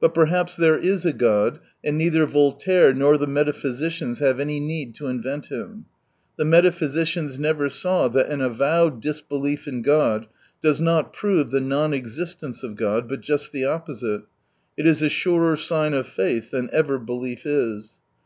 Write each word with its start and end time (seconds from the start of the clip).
But 0.00 0.12
perhaps 0.12 0.54
there 0.54 0.76
is 0.76 1.06
a 1.06 1.14
God, 1.14 1.58
and 1.82 1.96
neither 1.96 2.26
Voltaire 2.26 2.92
nor 2.92 3.16
the 3.16 3.26
metaphysicians 3.26 4.18
have 4.18 4.38
any 4.38 4.60
need 4.60 4.94
to 4.96 5.06
invent 5.06 5.46
Him. 5.46 5.86
The 6.36 6.44
metaphysicians 6.44 7.38
never 7.38 7.70
saw 7.70 8.08
that 8.08 8.28
an 8.28 8.42
avowed 8.42 9.00
disbelief 9.00 9.66
in 9.66 9.80
God 9.80 10.26
does 10.60 10.82
not 10.82 11.14
prove 11.14 11.50
the 11.50 11.60
non 11.62 11.94
existence 11.94 12.62
of 12.62 12.76
God, 12.76 13.08
but 13.08 13.22
just 13.22 13.50
the 13.50 13.64
opposite; 13.64 14.24
it 14.76 14.86
is 14.86 15.00
a 15.00 15.08
surer 15.08 15.56
sign 15.56 15.94
of 15.94 16.06
faith 16.06 16.50
than 16.50 16.68
ever 16.70 16.98
belief 16.98 17.46
is. 17.46 17.94